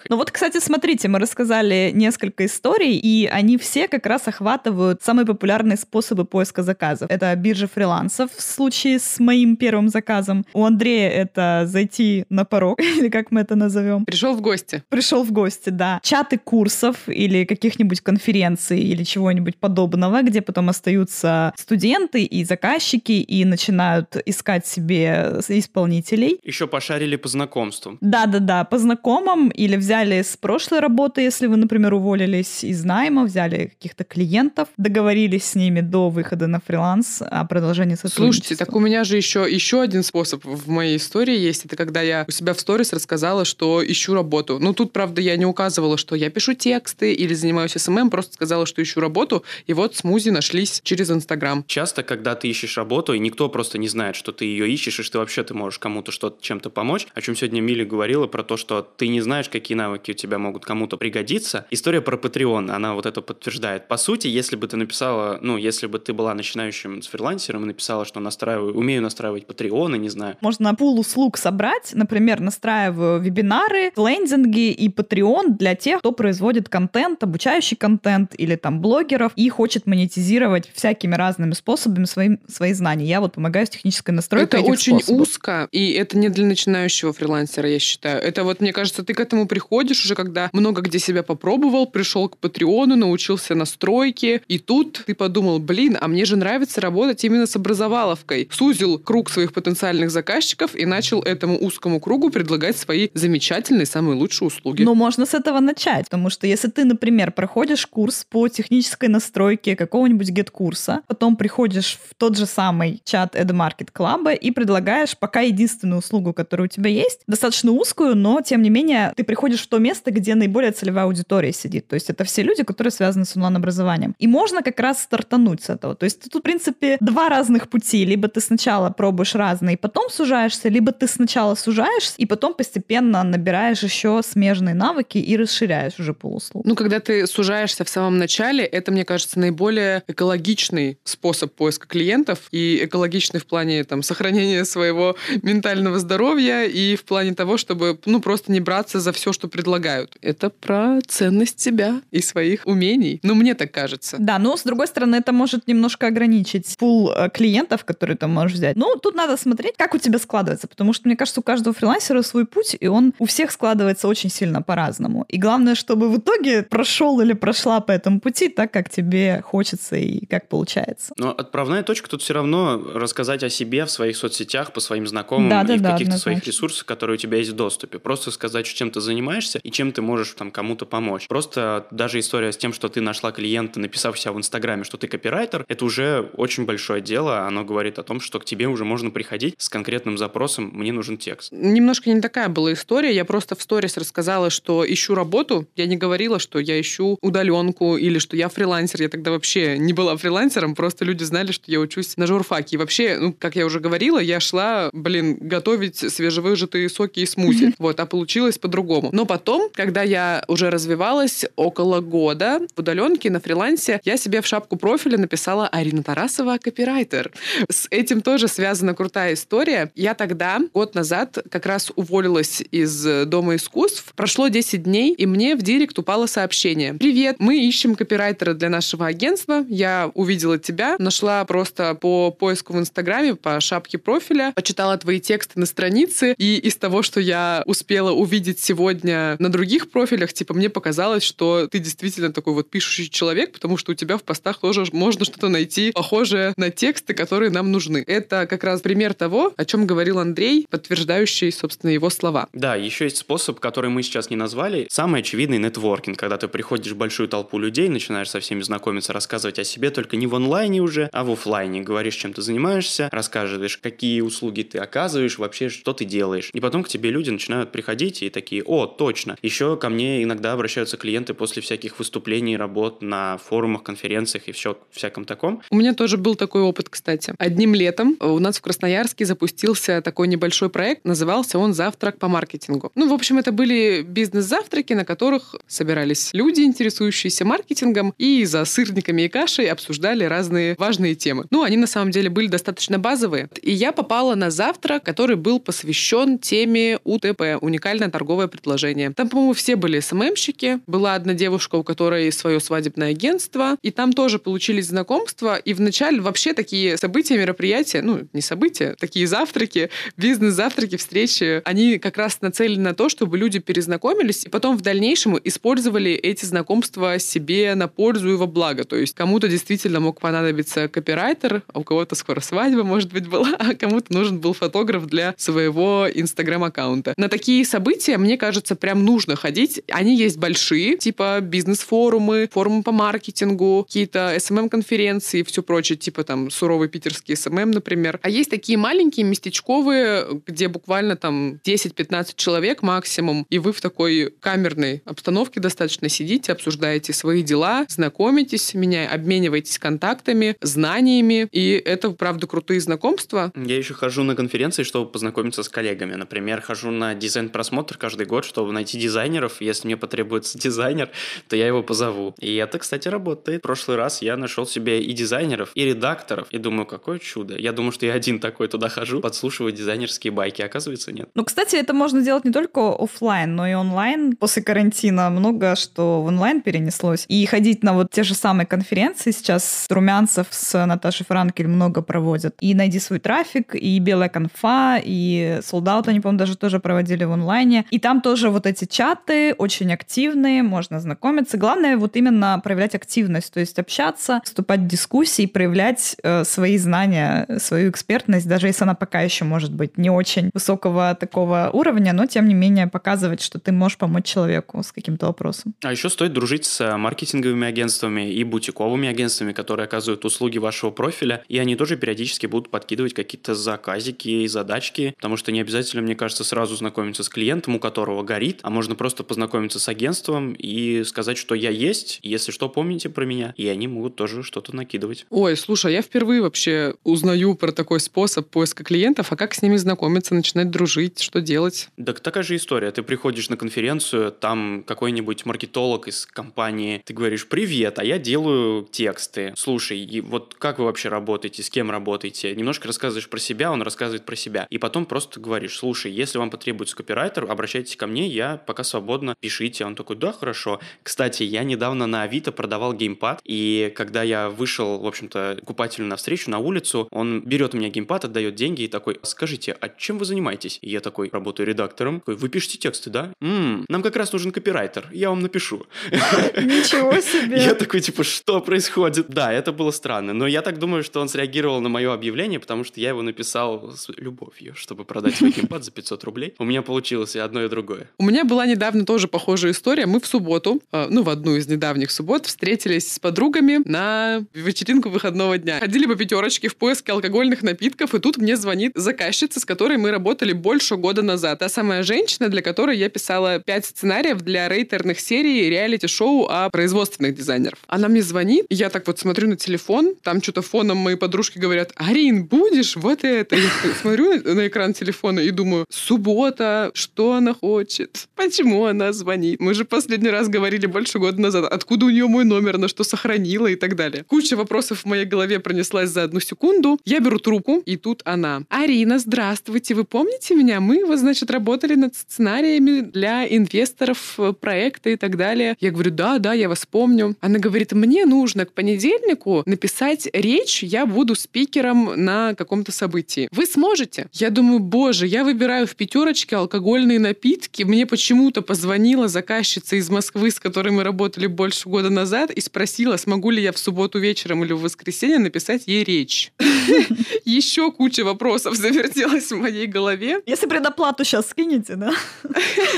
[0.10, 5.26] Ну вот, кстати, смотрите, мы рассказали несколько историй, и они все как раз охватывают самые
[5.26, 7.10] популярные способы поиска заказов.
[7.10, 10.46] Это биржа фрилансов в случае с моим первым заказом.
[10.54, 14.06] У Андрея это зайти на порог, или как мы это назовем.
[14.06, 14.84] Пришел в гости.
[14.90, 16.00] Пришел в гости, да.
[16.04, 23.46] Чаты курсов или каких-нибудь конференций или чего-нибудь подобного, где потом остаются студенты и заказчики и
[23.46, 26.40] начинают искать себе исполнителей.
[26.44, 27.98] Еще пошарили по знакомству.
[28.02, 33.68] Да-да-да, по знакомым или взяли с прошлой работы, если вы, например, уволились из найма, взяли
[33.68, 38.24] каких-то клиентов, договорились с ними до выхода на фриланс о продолжении сотрудничества.
[38.24, 41.66] Слушайте, так у меня же еще, еще один способ в моей истории есть.
[41.66, 44.58] Это когда я у себя в сторис рассказала, что ищу работу.
[44.60, 48.66] Ну, тут, правда, я не указывала, что я пишу тексты или занимаюсь SMM, просто сказала,
[48.66, 49.44] что ищу работу.
[49.68, 51.64] И вот смузи нашлись через Инстаграм.
[51.68, 55.04] Часто, когда ты ищешь работу, и никто просто не знает, что ты ее ищешь, и
[55.04, 58.58] что вообще ты можешь кому-то что-то чем-то помочь, о чем сегодня Миля говорила, про то,
[58.58, 61.66] что ты не знаешь, какие навыки у тебя могут кому-то пригодиться.
[61.72, 63.88] История про Patreon, она вот это подтверждает.
[63.88, 67.68] По сути, если бы ты написала, ну, если бы ты была начинающим с фрилансером и
[67.68, 73.92] написала, что настраиваю, умею настраивать Patreon, не знаю, Можно пул услуг собрать, например, настраиваю вебинары,
[73.98, 79.86] лендинги и Patreon для тех, кто производит контент, обучающий контент или там блогеров и хочет
[79.88, 83.06] монетизировать всякими разными способами свои, свои знания.
[83.06, 85.28] Я вот помогаю с технической настройкой Это этих очень способов.
[85.28, 88.22] узко, и это не для начинающего фрилансера, я считаю.
[88.22, 92.30] Это вот, мне кажется, ты к этому приходишь уже, когда много где себя попробовал, пришел
[92.30, 97.48] к Патреону, научился настройке, и тут ты подумал, блин, а мне же нравится работать именно
[97.48, 98.50] с образоваловкой.
[98.52, 104.48] Сузил круг своих потенциальных заказчиков и начал этому узкому кругу предлагать свои замечательные, самые лучшие
[104.48, 104.84] услуги.
[104.84, 109.76] Но можно с этого начать, потому что если ты, например, проходишь курс по технической настройке
[109.76, 116.00] какого-нибудь гет-курса, потом приходишь в тот же самый чат EdMarket Club и предлагаешь пока единственную
[116.00, 119.80] услугу, которая у тебя есть, достаточно узкую, но тем не менее ты приходишь в то
[119.80, 121.88] место, где наиболее целевая аудитория сидит.
[121.88, 124.16] То есть это все люди, которые связаны с онлайн-образованием.
[124.20, 125.96] И можно как раз стартануть с этого.
[125.96, 128.06] То есть тут, в принципе, два разных пути.
[128.06, 133.24] Либо ты сначала пробуешь разные, и потом сужаешься, либо ты сначала сужаешься, и потом постепенно
[133.24, 136.66] набираешь еще смежные навыки и расширяешь уже полуслуг.
[136.66, 142.40] Ну, когда ты сужаешься в самом начале, это, мне кажется, наиболее экологичный способ поиска клиентов
[142.52, 148.22] и экологичный в плане там, сохранения своего ментального здоровья и в плане того, чтобы ну,
[148.22, 150.18] просто не браться за все, что предлагают.
[150.22, 153.20] Это про ценность себя и своих умений.
[153.22, 154.18] Ну, мне так кажется.
[154.20, 158.58] Да, но с другой стороны, это может немножко ограничить пул э, клиентов, которые ты можешь
[158.58, 158.76] взять.
[158.76, 162.24] Ну, тут надо смотреть, как у тебя складывается, потому что, мне кажется, у каждого фрилансера
[162.24, 165.26] свой путь, и он у всех складывается очень сильно по-разному.
[165.28, 169.98] И главное, чтобы в итоге прошел или прошла по этому пути так, как тебе хочется
[169.98, 171.14] и как получается.
[171.18, 175.50] Но отправная точка тут все равно рассказать о себе в своих соцсетях, по своим знакомым
[175.50, 178.00] да, да, и в да, каких-то своих ресурсах, которые у тебя есть в доступе.
[178.00, 181.28] Просто сказать, чем ты занимаешься и чем ты можешь там кому-то помочь.
[181.28, 185.08] Просто даже история с тем, что ты нашла клиента, написав себя в Инстаграме, что ты
[185.08, 187.48] копирайтер, это уже очень большое дело.
[187.48, 191.18] Оно говорит о том, что к тебе уже можно приходить с конкретным запросом «мне нужен
[191.18, 191.52] текст».
[191.52, 193.14] Немножко не такая была история.
[193.14, 195.68] Я просто в сторис рассказала, что ищу работу.
[195.76, 199.02] Я не говорила, что я ищу удаленку или что я фрилансер.
[199.02, 202.76] Я тогда вообще не была фрилансером, просто люди знали, что я учусь на журфаке.
[202.76, 207.74] И вообще, ну, как я уже говорила, я шла, блин, готовить свежевыжатые соки и смузи.
[207.84, 209.10] Вот, а получилось по-другому.
[209.12, 214.46] Но потом, когда я уже развивалась около года в удаленке на фрилансе, я себе в
[214.46, 217.32] шапку профиля написала Арина Тарасова копирайтер.
[217.68, 219.92] С этим тоже связана крутая история.
[219.96, 224.14] Я тогда, год назад, как раз уволилась из Дома искусств.
[224.16, 226.94] Прошло 10 дней, и мне в директ упало сообщение.
[226.94, 229.66] Привет, мы ищем копирайтера для нашего агентства.
[229.68, 235.60] Я увидела тебя, нашла просто по поиску в Инстаграме, по шапке профиля, почитала твои тексты
[235.60, 240.70] на странице, и из того, что я успела увидеть сегодня на других профилях, типа, мне
[240.70, 244.84] показалось, что ты действительно такой вот пишущий человек, потому что у тебя в постах тоже
[244.92, 248.04] можно что-то найти похожее на тексты, которые нам нужны.
[248.06, 252.48] Это как раз пример того, о чем говорил Андрей, подтверждающий, собственно, его слова.
[252.54, 254.88] Да, еще есть способ, который мы сейчас не назвали.
[254.90, 259.60] Самый очевидный нетворкинг, когда ты приходишь в большую толпу людей, начинаешь со всеми знакомиться, рассказывать
[259.60, 261.82] о себе, только не в онлайне уже, а в офлайне.
[261.82, 266.50] Говоришь, чем ты занимаешься, рассказываешь, какие услуги ты оказываешь, вообще, что ты делаешь.
[266.54, 269.36] И потом к тебе люди начинают приходить и такие, о, точно.
[269.42, 274.78] Еще ко мне иногда обращаются клиенты после всяких выступлений, работ на форумах, конференциях и все,
[274.92, 275.62] всяком таком.
[275.70, 277.34] У меня тоже был такой опыт, кстати.
[277.38, 282.94] Одним летом у нас в Красноярске запустился такой небольшой проект, назывался он «Завтрак по маркетингу».
[282.96, 289.24] Ну, в общем, это были бизнес-завтраки, на которых собирались люди, интересующиеся маркетингом, и за сырниками
[289.24, 291.46] и кашей обсуждали разные важные темы.
[291.50, 293.50] Ну, они на самом деле были достаточно базовые.
[293.62, 298.93] И я попала на завтрак, который был посвящен теме УТП, уникальное торговое предложение.
[299.16, 300.80] Там, по-моему, все были СММщики.
[300.88, 303.78] Была одна девушка, у которой свое свадебное агентство.
[303.82, 305.56] И там тоже получились знакомства.
[305.58, 312.18] И вначале вообще такие события, мероприятия, ну, не события, такие завтраки, бизнес-завтраки, встречи, они как
[312.18, 317.76] раз нацелены на то, чтобы люди перезнакомились и потом в дальнейшем использовали эти знакомства себе
[317.76, 318.84] на пользу и во благо.
[318.84, 323.56] То есть кому-то действительно мог понадобиться копирайтер, а у кого-то скоро свадьба, может быть, была,
[323.60, 327.14] а кому-то нужен был фотограф для своего инстаграм-аккаунта.
[327.18, 329.82] На такие события, мне кажется, прям нужно ходить.
[329.90, 336.52] Они есть большие, типа бизнес-форумы, форумы по маркетингу, какие-то SMM-конференции и все прочее, типа там
[336.52, 338.20] суровый питерский SMM, например.
[338.22, 344.34] А есть такие маленькие, местечковые, где буквально там 10-15 человек максимум, и вы в такой
[344.42, 352.48] камерной обстановке достаточно сидите, обсуждаете свои дела, знакомитесь, меня обмениваетесь контактами, знаниями, и это, правда,
[352.48, 353.54] крутые знакомства.
[353.56, 356.16] Я еще хожу на конференции, чтобы познакомиться с коллегами.
[356.16, 359.62] Например, хожу на дизайн-просмотр каждый год, чтобы найти дизайнеров.
[359.62, 361.10] Если мне потребуется дизайнер,
[361.48, 362.36] то я его позову.
[362.40, 363.60] И это, кстати, работает.
[363.60, 367.58] В прошлый раз я нашел себе и дизайнеров, и редакторов, и думаю, какое чудо.
[367.58, 370.62] Я думаю, что я один такой туда хожу, подслушиваю дизайнерские байки.
[370.62, 371.30] Оказывается, нет.
[371.36, 374.36] Ну, кстати, это можно делать не только офлайн, но и онлайн.
[374.36, 377.26] После карантина много что в онлайн перенеслось.
[377.28, 382.56] И ходить на вот те же самые конференции сейчас Румянцев с Наташей Франкель много проводят.
[382.60, 387.32] И «Найди свой трафик», и «Белая конфа», и «Солдат», они, по-моему, даже тоже проводили в
[387.32, 387.86] онлайне.
[387.92, 391.58] И там тоже вот эти чаты очень активные, можно знакомиться.
[391.58, 397.48] Главное вот именно проявлять активность, то есть общаться, вступать в дискуссии, проявлять э, свои знания,
[397.60, 402.26] свою экспертность, даже если она пока еще может быть не очень высокого такого уровня, но
[402.26, 405.74] тем не менее показывать, что ты можешь помочь человеку с каким-то вопросом.
[405.84, 411.44] А еще стоит дружить с маркетинговыми агентствами и бутиковыми агентствами, которые оказывают услуги вашего профиля,
[411.48, 416.16] и они тоже периодически будут подкидывать какие-то заказики и задачки, потому что не обязательно, мне
[416.16, 420.54] кажется, сразу знакомиться с клиентом, у которого горит Авито, а можно просто познакомиться с агентством
[420.54, 424.76] и сказать, что я есть, если что, помните про меня, и они могут тоже что-то
[424.76, 425.26] накидывать.
[425.30, 429.78] Ой, слушай, я впервые вообще узнаю про такой способ поиска клиентов, а как с ними
[429.78, 431.90] знакомиться, начинать дружить, что делать?
[432.04, 432.92] Так такая же история.
[432.92, 438.88] Ты приходишь на конференцию, там какой-нибудь маркетолог из компании, ты говоришь, привет, а я делаю
[438.90, 439.54] тексты.
[439.56, 442.56] Слушай, вот как вы вообще работаете, с кем работаете?
[442.56, 444.68] Немножко рассказываешь про себя, он рассказывает про себя.
[444.70, 449.36] И потом просто говоришь, слушай, если вам потребуется копирайтер, обращайтесь ко мне, я пока свободно,
[449.40, 449.86] пишите.
[449.86, 450.80] Он такой, да, хорошо.
[451.04, 456.50] Кстати, я недавно на Авито продавал геймпад, и когда я вышел, в общем-то, купателю навстречу
[456.50, 460.26] на улицу, он берет у меня геймпад, отдает деньги и такой, скажите, а чем вы
[460.26, 460.80] занимаетесь?
[460.82, 462.20] И я такой, работаю редактором.
[462.20, 463.32] Такой, вы пишете тексты, да?
[463.42, 465.86] М-м, нам как раз нужен копирайтер, я вам напишу.
[466.12, 467.64] Ничего себе!
[467.64, 469.28] Я такой, типа, что происходит?
[469.30, 472.84] Да, это было странно, но я так думаю, что он среагировал на мое объявление, потому
[472.84, 476.56] что я его написал с любовью, чтобы продать свой геймпад за 500 рублей.
[476.58, 478.10] У меня получилось и одно, и другое.
[478.18, 480.08] У меня была недавно тоже похожая история.
[480.08, 485.10] Мы в субботу, э, ну, в одну из недавних суббот, встретились с подругами на вечеринку
[485.10, 485.80] выходного дня.
[485.80, 490.12] Ходили по пятерочке в поиске алкогольных напитков, и тут мне звонит заказчица, с которой мы
[490.12, 491.60] работали больше года назад.
[491.60, 497.36] Та самая женщина, для которой я писала пять сценариев для рейтерных серий реалити-шоу о производственных
[497.36, 497.78] дизайнеров.
[497.88, 501.92] Она мне звонит, я так вот смотрю на телефон, там что-то фоном мои подружки говорят,
[501.96, 503.56] Арин, будешь вот это?
[503.56, 503.70] Я
[504.02, 508.23] смотрю на экран телефона и думаю, суббота, что она хочет?
[508.36, 509.60] Почему она звонит?
[509.60, 511.66] Мы же последний раз говорили больше года назад.
[511.66, 514.24] Откуда у нее мой номер, на что сохранила и так далее.
[514.24, 517.00] Куча вопросов в моей голове пронеслась за одну секунду.
[517.06, 518.64] Я беру трубку, и тут она.
[518.70, 520.80] Арина, здравствуйте, вы помните меня?
[520.80, 525.76] Мы, вот, значит, работали над сценариями для инвесторов э, проекта и так далее.
[525.80, 527.36] Я говорю, да, да, я вас помню.
[527.42, 533.48] Она говорит, мне нужно к понедельнику написать речь, я буду спикером на каком-то событии.
[533.52, 534.28] Вы сможете?
[534.34, 537.84] Я думаю, боже, я выбираю в пятерочке алкогольные напитки.
[537.84, 543.18] Мне почему-то позвонила заказчица из Москвы, с которой мы работали больше года назад, и спросила,
[543.18, 546.52] смогу ли я в субботу вечером или в воскресенье написать ей речь.
[547.46, 550.42] Еще куча вопросов завертелась в моей голове.
[550.46, 552.14] Если предоплату сейчас скинете, да?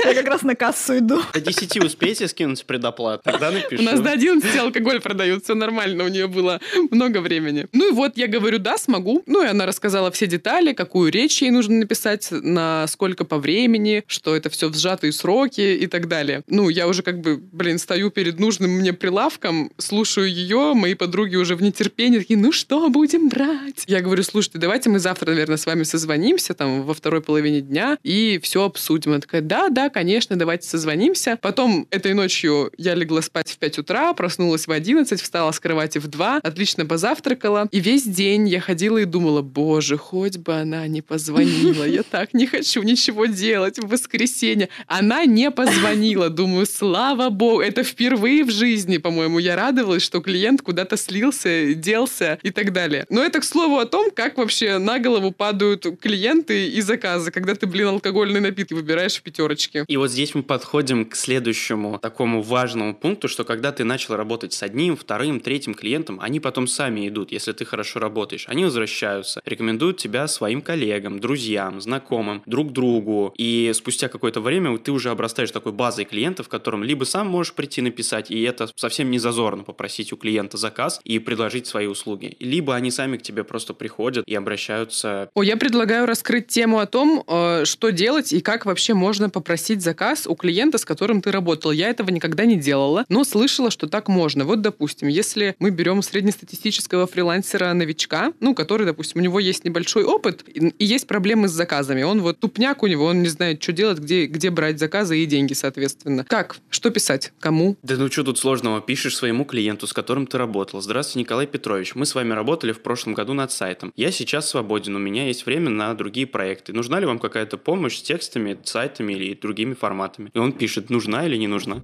[0.05, 1.21] Я как раз на кассу иду.
[1.33, 3.81] До 10 успейте скинуть предоплату, тогда напишу.
[3.81, 6.59] У нас до 11 алкоголь продают, все нормально, у нее было
[6.91, 7.67] много времени.
[7.71, 9.23] Ну и вот я говорю, да, смогу.
[9.25, 14.03] Ну и она рассказала все детали, какую речь ей нужно написать, на сколько по времени,
[14.07, 16.43] что это все в сжатые сроки и так далее.
[16.47, 21.35] Ну, я уже как бы, блин, стою перед нужным мне прилавком, слушаю ее, мои подруги
[21.35, 23.83] уже в нетерпении такие, ну что, будем брать?
[23.87, 27.97] Я говорю, слушайте, давайте мы завтра, наверное, с вами созвонимся там во второй половине дня
[28.03, 29.11] и все обсудим.
[29.11, 31.37] Она такая, да, да, конечно, давайте созвонимся.
[31.41, 35.97] Потом этой ночью я легла спать в 5 утра, проснулась в 11, встала с кровати
[35.97, 37.67] в 2, отлично позавтракала.
[37.71, 42.33] И весь день я ходила и думала, боже, хоть бы она не позвонила, я так
[42.33, 44.69] не хочу ничего делать в воскресенье.
[44.87, 50.61] Она не позвонила, думаю, слава богу, это впервые в жизни, по-моему, я радовалась, что клиент
[50.61, 53.05] куда-то слился, делся и так далее.
[53.09, 57.55] Но это, к слову, о том, как вообще на голову падают клиенты и заказы, когда
[57.55, 59.85] ты, блин, алкогольные напитки выбираешь в пятерочке.
[59.87, 64.53] И вот здесь мы подходим к следующему такому важному пункту, что когда ты начал работать
[64.53, 68.45] с одним, вторым, третьим клиентом, они потом сами идут, если ты хорошо работаешь.
[68.47, 73.33] Они возвращаются, рекомендуют тебя своим коллегам, друзьям, знакомым, друг другу.
[73.37, 77.81] И спустя какое-то время ты уже обрастаешь такой базой клиентов, которым либо сам можешь прийти
[77.81, 82.35] написать, и это совсем не зазорно попросить у клиента заказ и предложить свои услуги.
[82.39, 85.29] Либо они сами к тебе просто приходят и обращаются.
[85.33, 89.81] О, я предлагаю раскрыть тему о том, э, что делать и как вообще можно попросить
[89.81, 91.71] заказ у клиента, с которым ты работал.
[91.71, 94.45] Я этого никогда не делала, но слышала, что так можно.
[94.45, 100.43] Вот, допустим, если мы берем среднестатистического фрилансера-новичка, ну, который, допустим, у него есть небольшой опыт
[100.47, 102.03] и есть проблемы с заказами.
[102.03, 105.25] Он вот тупняк у него, он не знает, что делать, где, где брать заказы и
[105.25, 106.25] деньги, соответственно.
[106.25, 106.57] Как?
[106.69, 107.31] Что писать?
[107.39, 107.77] Кому?
[107.83, 108.81] Да ну что тут сложного?
[108.81, 110.81] Пишешь своему клиенту, с которым ты работал.
[110.81, 111.95] Здравствуйте, Николай Петрович.
[111.95, 113.93] Мы с вами работали в прошлом году над сайтом.
[113.95, 116.73] Я сейчас свободен, у меня есть время на другие проекты.
[116.73, 120.29] Нужна ли вам какая-то помощь с текстами, сайтами или другими форматами?
[120.33, 121.81] И он пишет, нужна или не нужна.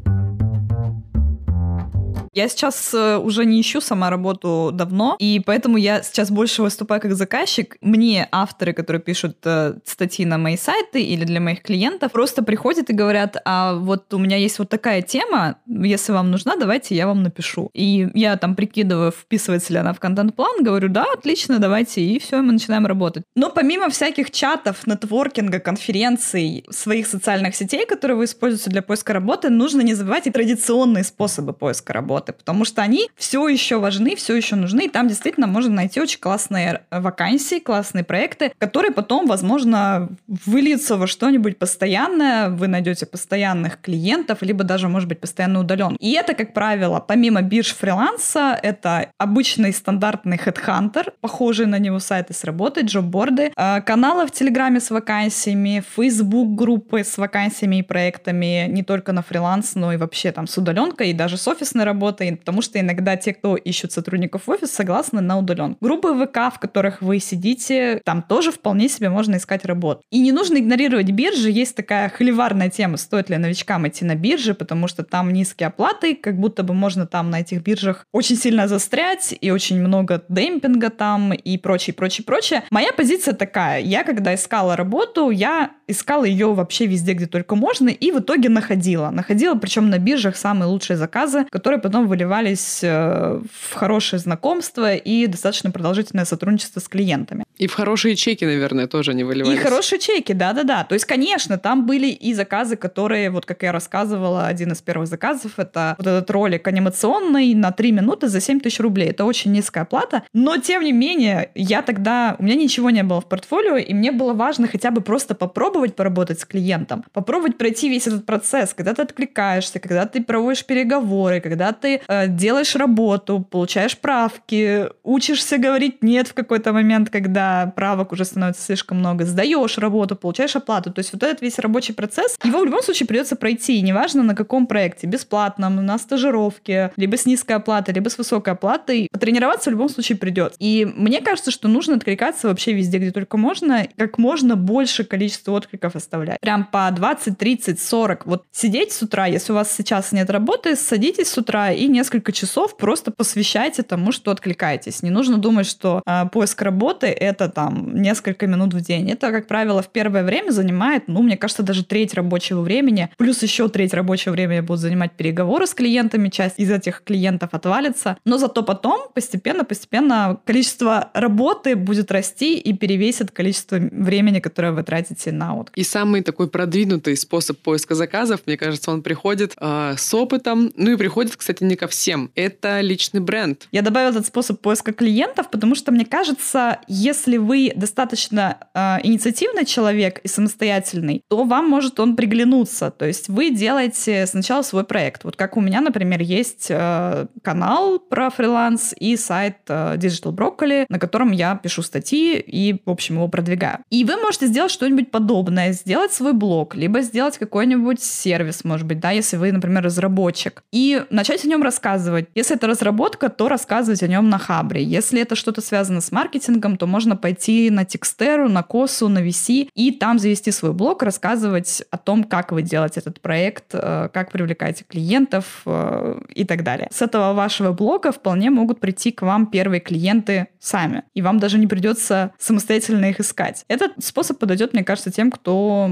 [2.33, 7.01] Я сейчас э, уже не ищу сама работу давно, и поэтому я сейчас больше выступаю
[7.01, 7.75] как заказчик.
[7.81, 12.89] Мне авторы, которые пишут э, статьи на мои сайты или для моих клиентов, просто приходят
[12.89, 17.05] и говорят, а вот у меня есть вот такая тема, если вам нужна, давайте я
[17.05, 17.69] вам напишу.
[17.73, 22.41] И я там прикидываю, вписывается ли она в контент-план, говорю, да, отлично, давайте, и все,
[22.41, 23.25] мы начинаем работать.
[23.35, 29.49] Но помимо всяких чатов, нетворкинга, конференций, своих социальных сетей, которые вы используете для поиска работы,
[29.49, 34.15] нужно не забывать и традиционные способы поиска работы работы, потому что они все еще важны,
[34.15, 39.27] все еще нужны, и там действительно можно найти очень классные вакансии, классные проекты, которые потом,
[39.27, 45.95] возможно, выльются во что-нибудь постоянное, вы найдете постоянных клиентов, либо даже, может быть, постоянно удален.
[45.99, 52.33] И это, как правило, помимо бирж фриланса, это обычный стандартный headhunter, похожий на него сайты
[52.33, 58.67] с работой, джобборды, э, каналы в Телеграме с вакансиями, Facebook группы с вакансиями и проектами
[58.69, 62.10] не только на фриланс, но и вообще там с удаленкой и даже с офисной работой,
[62.13, 65.77] потому что иногда те, кто ищут сотрудников в офис, согласны на удален.
[65.81, 70.03] Группы ВК, в которых вы сидите, там тоже вполне себе можно искать работу.
[70.11, 71.49] И не нужно игнорировать биржи.
[71.49, 76.15] Есть такая холиварная тема, стоит ли новичкам идти на биржи, потому что там низкие оплаты,
[76.15, 80.89] как будто бы можно там на этих биржах очень сильно застрять, и очень много демпинга
[80.89, 82.63] там, и прочее, прочее, прочее.
[82.71, 83.81] Моя позиция такая.
[83.81, 88.49] Я, когда искала работу, я искала ее вообще везде, где только можно, и в итоге
[88.49, 89.09] находила.
[89.09, 95.27] Находила, причем на биржах самые лучшие заказы, которые потом выливались э, в хорошее знакомство и
[95.27, 97.43] достаточно продолжительное сотрудничество с клиентами.
[97.61, 99.59] И в хорошие чеки, наверное, тоже не выливались.
[99.59, 100.83] И хорошие чеки, да-да-да.
[100.83, 105.07] То есть, конечно, там были и заказы, которые, вот как я рассказывала, один из первых
[105.07, 109.09] заказов, это вот этот ролик анимационный на 3 минуты за 7 тысяч рублей.
[109.09, 110.23] Это очень низкая плата.
[110.33, 112.35] Но, тем не менее, я тогда...
[112.39, 115.95] У меня ничего не было в портфолио, и мне было важно хотя бы просто попробовать
[115.95, 121.39] поработать с клиентом, попробовать пройти весь этот процесс, когда ты откликаешься, когда ты проводишь переговоры,
[121.41, 128.11] когда ты э, делаешь работу, получаешь правки, учишься говорить «нет» в какой-то момент, когда правок
[128.11, 130.91] уже становится слишком много, сдаешь работу, получаешь оплату.
[130.91, 134.35] То есть вот этот весь рабочий процесс, его в любом случае придется пройти, неважно на
[134.35, 139.73] каком проекте, бесплатном, на стажировке, либо с низкой оплатой, либо с высокой оплатой, потренироваться в
[139.73, 140.57] любом случае придется.
[140.59, 145.51] И мне кажется, что нужно откликаться вообще везде, где только можно, как можно больше количество
[145.53, 146.39] откликов оставлять.
[146.39, 148.25] Прям по 20, 30, 40.
[148.25, 152.31] Вот сидеть с утра, если у вас сейчас нет работы, садитесь с утра и несколько
[152.31, 155.03] часов просто посвящайте тому, что откликаетесь.
[155.03, 159.09] Не нужно думать, что э, поиск работы— это это там несколько минут в день.
[159.09, 163.09] Это, как правило, в первое время занимает, ну, мне кажется, даже треть рабочего времени.
[163.17, 166.29] Плюс еще треть рабочего времени будут занимать переговоры с клиентами.
[166.29, 168.17] Часть из этих клиентов отвалится.
[168.25, 175.31] Но зато потом постепенно-постепенно количество работы будет расти и перевесит количество времени, которое вы тратите
[175.31, 175.77] на отклик.
[175.77, 180.71] И самый такой продвинутый способ поиска заказов, мне кажется, он приходит э, с опытом.
[180.75, 182.31] Ну и приходит, кстати, не ко всем.
[182.35, 183.67] Это личный бренд.
[183.71, 188.97] Я добавила этот способ поиска клиентов, потому что, мне кажется, если если вы достаточно э,
[189.03, 192.89] инициативный человек и самостоятельный, то вам может он приглянуться.
[192.89, 195.23] То есть вы делаете сначала свой проект.
[195.23, 200.85] Вот как у меня, например, есть э, канал про фриланс и сайт э, Digital Broccoli,
[200.89, 203.79] на котором я пишу статьи и, в общем, его продвигаю.
[203.91, 208.99] И вы можете сделать что-нибудь подобное, сделать свой блог, либо сделать какой-нибудь сервис, может быть,
[208.99, 212.29] да, если вы, например, разработчик, и начать о нем рассказывать.
[212.33, 214.83] Если это разработка, то рассказывать о нем на Хабре.
[214.83, 219.69] Если это что-то связано с маркетингом, то можно пойти на Текстеру, на Косу, на VC
[219.73, 224.31] и там завести свой блог, рассказывать о том, как вы делаете этот проект, э, как
[224.31, 226.87] привлекаете клиентов э, и так далее.
[226.91, 231.57] С этого вашего блога вполне могут прийти к вам первые клиенты сами, и вам даже
[231.57, 233.65] не придется самостоятельно их искать.
[233.67, 235.89] Этот способ подойдет, мне кажется, тем, кто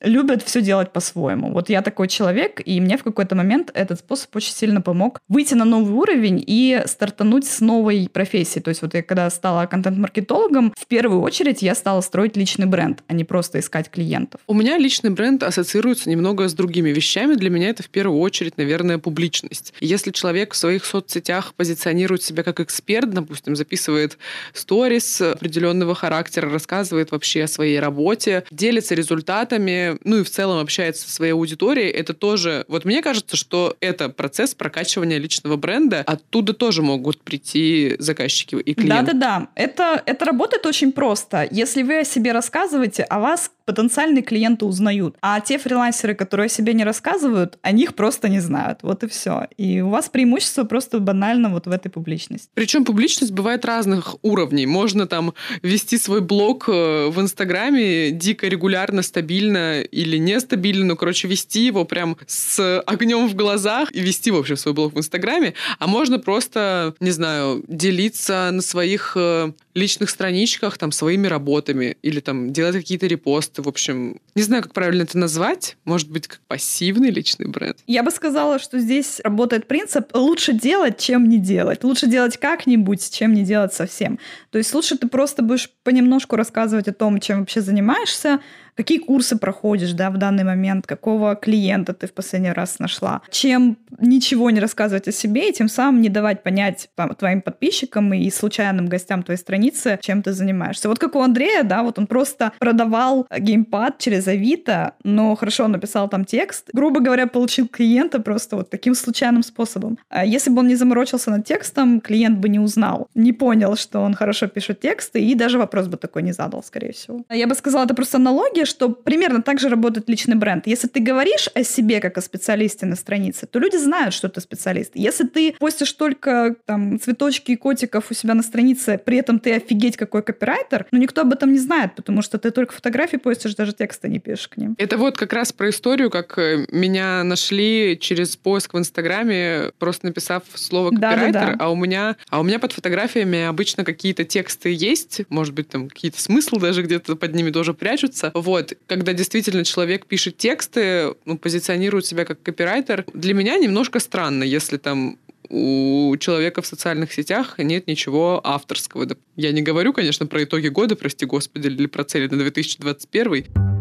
[0.00, 1.52] любят все делать по-своему.
[1.52, 5.54] Вот я такой человек, и мне в какой-то момент этот способ очень сильно помог выйти
[5.54, 8.60] на новый уровень и стартануть с новой профессии.
[8.60, 13.02] То есть вот я когда стала контент-маркетологом, в первую очередь я стала строить личный бренд,
[13.06, 14.40] а не просто искать клиентов.
[14.46, 17.34] У меня личный бренд ассоциируется немного с другими вещами.
[17.34, 19.72] Для меня это в первую очередь, наверное, публичность.
[19.80, 24.18] Если человек в своих соцсетях позиционирует себя как эксперт, допустим, записывает
[24.52, 31.06] сторис определенного характера, рассказывает вообще о своей работе, делится результатами, ну и в целом общается
[31.08, 32.64] со своей аудиторией, это тоже...
[32.68, 36.02] Вот мне кажется, что это процесс прокачивания личного бренда.
[36.06, 39.12] Оттуда тоже могут прийти заказчики и клиенты.
[39.12, 39.48] Да-да-да.
[39.54, 41.46] Это, это работает очень просто.
[41.50, 45.16] Если вы о себе рассказываете, о вас потенциальные клиенты узнают.
[45.20, 48.78] А те фрилансеры, которые о себе не рассказывают, о них просто не знают.
[48.82, 49.48] Вот и все.
[49.56, 52.48] И у вас преимущество просто банально вот в этой публичности.
[52.54, 54.66] Причем публичность бывает разных уровней.
[54.66, 61.28] Можно там вести свой блог э, в Инстаграме дико регулярно, стабильно или нестабильно, ну, короче,
[61.28, 65.54] вести его прям с огнем в глазах и вести, в общем, свой блог в Инстаграме.
[65.78, 72.20] А можно просто, не знаю, делиться на своих э, личных страничках там своими работами или
[72.20, 73.62] там делать какие-то репосты.
[73.62, 75.76] В общем, не знаю, как правильно это назвать.
[75.84, 77.76] Может быть, как пассивный личный бренд.
[77.86, 81.84] Я бы сказала, что здесь работает принцип лучше делать, чем не делать.
[81.84, 84.18] Лучше делать как-нибудь, чем не делать совсем.
[84.50, 88.40] То есть лучше ты просто будешь понемножку рассказывать о том, чем вообще занимаешься,
[88.76, 93.78] какие курсы проходишь, да, в данный момент, какого клиента ты в последний раз нашла, чем
[93.98, 98.86] ничего не рассказывать о себе и тем самым не давать понять твоим подписчикам и случайным
[98.86, 100.88] гостям твоей страницы, чем ты занимаешься.
[100.88, 106.08] Вот как у Андрея, да, вот он просто продавал геймпад через Авито, но хорошо написал
[106.08, 109.98] там текст, грубо говоря, получил клиента просто вот таким случайным способом.
[110.08, 114.00] А если бы он не заморочился над текстом, клиент бы не узнал, не понял, что
[114.00, 117.24] он хорошо пишет тексты и даже вопрос бы такой не задал, скорее всего.
[117.30, 120.66] Я бы сказала, это просто аналогия, что примерно так же работает личный бренд.
[120.66, 124.40] Если ты говоришь о себе как о специалисте на странице, то люди знают, что ты
[124.40, 124.92] специалист.
[124.94, 129.54] Если ты постишь только там цветочки и котиков у себя на странице, при этом ты
[129.54, 133.54] офигеть какой копирайтер, но никто об этом не знает, потому что ты только фотографии постишь,
[133.54, 134.74] даже текста не пишешь к ним.
[134.78, 140.06] Это вот как раз про историю, как э, меня нашли через поиск в Инстаграме, просто
[140.06, 141.56] написав слово копирайтер, да, да, да.
[141.58, 145.88] а у меня, а у меня под фотографиями обычно какие-то тексты есть, может быть, там
[145.88, 148.30] какие-то смыслы даже где-то под ними тоже прячутся.
[148.34, 148.55] Вот,
[148.86, 154.76] когда действительно человек пишет тексты, ну, позиционирует себя как копирайтер, для меня немножко странно, если
[154.76, 159.06] там у человека в социальных сетях нет ничего авторского.
[159.36, 163.75] Я не говорю, конечно, про итоги года, прости господи, или про цели на 2021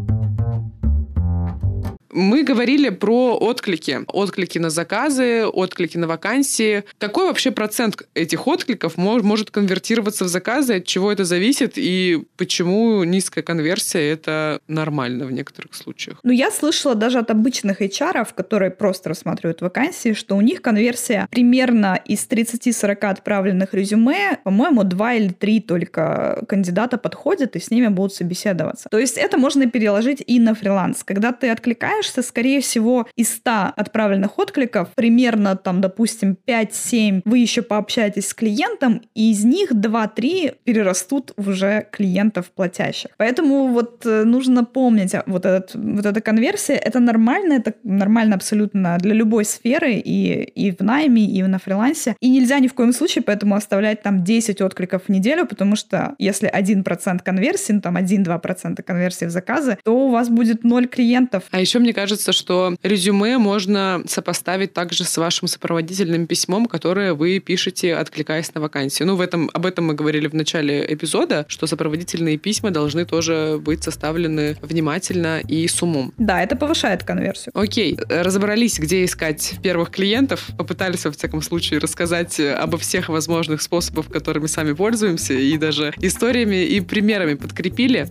[2.16, 3.99] мы говорили про отклики.
[4.07, 6.84] Отклики на заказы, отклики на вакансии.
[6.97, 10.76] Какой вообще процент этих откликов может конвертироваться в заказы?
[10.76, 11.74] От чего это зависит?
[11.76, 16.20] И почему низкая конверсия— это нормально в некоторых случаях?
[16.24, 21.28] Ну, я слышала даже от обычных HR, которые просто рассматривают вакансии, что у них конверсия
[21.30, 27.88] примерно из 30-40 отправленных резюме, по-моему, 2 или 3 только кандидата подходят, и с ними
[27.88, 28.88] будут собеседоваться.
[28.89, 31.03] То есть это можно переложить и на фриланс.
[31.03, 37.39] Когда ты откликаешь кажется, скорее всего, из 100 отправленных откликов, примерно там, допустим, 5-7 вы
[37.39, 43.09] еще пообщаетесь с клиентом, и из них 2-3 перерастут уже клиентов платящих.
[43.17, 48.35] Поэтому вот э, нужно помнить, а, вот, этот, вот эта конверсия, это нормально, это нормально
[48.35, 52.15] абсолютно для любой сферы, и, и в найме, и на фрилансе.
[52.19, 56.13] И нельзя ни в коем случае поэтому оставлять там 10 откликов в неделю, потому что
[56.19, 61.43] если 1% конверсии, ну там 1-2% конверсии в заказы, то у вас будет 0 клиентов.
[61.51, 67.39] А еще мне кажется, что резюме можно сопоставить также с вашим сопроводительным письмом, которое вы
[67.39, 69.07] пишете, откликаясь на вакансию.
[69.07, 73.59] Ну, в этом, об этом мы говорили в начале эпизода, что сопроводительные письма должны тоже
[73.63, 76.13] быть составлены внимательно и с умом.
[76.17, 77.57] Да, это повышает конверсию.
[77.57, 84.07] Окей, разобрались, где искать первых клиентов, попытались, во всяком случае, рассказать обо всех возможных способах,
[84.07, 88.09] которыми сами пользуемся, и даже историями и примерами подкрепили.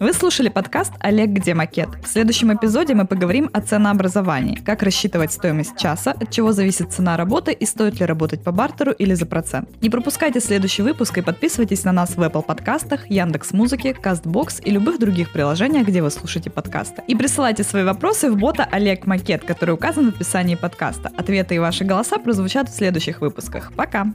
[0.00, 1.88] Вы слушали подкаст «Олег, где макет?».
[2.04, 7.16] В следующем эпизоде мы поговорим о ценообразовании, как рассчитывать стоимость часа, от чего зависит цена
[7.16, 9.68] работы и стоит ли работать по бартеру или за процент.
[9.82, 14.70] Не пропускайте следующий выпуск и подписывайтесь на нас в Apple подкастах, Яндекс Музыке, Castbox и
[14.70, 17.02] любых других приложениях, где вы слушаете подкасты.
[17.08, 21.10] И присылайте свои вопросы в бота Олег Макет, который указан в описании подкаста.
[21.16, 23.72] Ответы и ваши голоса прозвучат в следующих выпусках.
[23.74, 24.06] Пока!